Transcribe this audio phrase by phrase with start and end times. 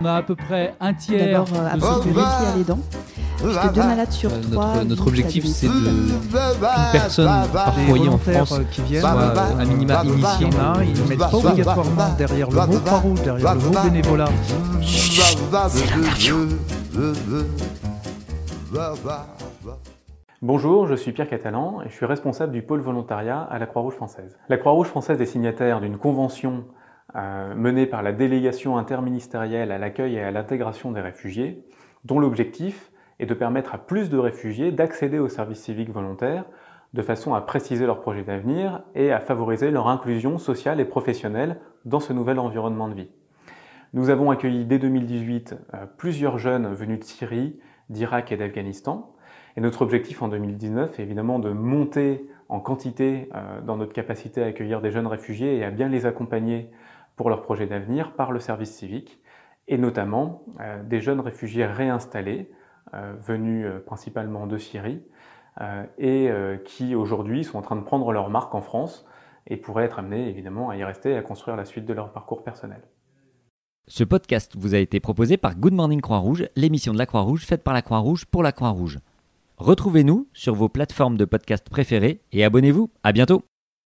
[0.00, 1.44] On a à peu près un tiers.
[1.44, 2.78] D'abord, euh, avoir du réfléchir les dents.
[3.36, 4.84] Puisque deux malades sur Euh, trois.
[4.84, 9.10] notre, objectif, c'est de qu'une personne par foyer en volontaires, France euh, qui viennent, soit
[9.10, 10.48] à minima initiée.
[10.58, 14.28] A, ils ne mettent pas obligatoirement derrière le mot Croix-Rouge, derrière le mot bénévolat.
[20.42, 23.94] Bonjour, je suis Pierre Catalan et je suis responsable du pôle volontariat à la Croix-Rouge
[23.94, 24.38] française.
[24.48, 26.64] La Croix-Rouge française est signataire d'une convention
[27.14, 31.64] menée par la délégation interministérielle à l'accueil et à l'intégration des réfugiés,
[32.04, 36.44] dont l'objectif est de permettre à plus de réfugiés d'accéder au service civique volontaire
[36.92, 41.60] de façon à préciser leur projet d'avenir et à favoriser leur inclusion sociale et professionnelle
[41.84, 43.10] dans ce nouvel environnement de vie.
[43.92, 47.58] Nous avons accueilli dès 2018 euh, plusieurs jeunes venus de Syrie,
[47.88, 49.14] d'Irak et d'Afghanistan.
[49.56, 54.42] Et notre objectif en 2019 est évidemment de monter en quantité euh, dans notre capacité
[54.42, 56.70] à accueillir des jeunes réfugiés et à bien les accompagner
[57.20, 59.20] pour leur projet d'avenir par le service civique,
[59.68, 62.50] et notamment euh, des jeunes réfugiés réinstallés,
[62.94, 65.02] euh, venus euh, principalement de Syrie,
[65.98, 66.30] et
[66.64, 69.06] qui aujourd'hui sont en train de prendre leur marque en France
[69.46, 72.10] et pourraient être amenés évidemment à y rester et à construire la suite de leur
[72.12, 72.80] parcours personnel.
[73.86, 77.62] Ce podcast vous a été proposé par Good Morning Croix-Rouge, l'émission de la Croix-Rouge faite
[77.62, 78.98] par la Croix-Rouge pour la Croix-Rouge.
[79.58, 82.88] Retrouvez-nous sur vos plateformes de podcast préférées et abonnez-vous.
[83.02, 83.42] À bientôt.